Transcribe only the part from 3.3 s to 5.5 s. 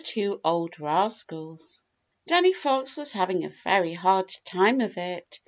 a very hard time of it.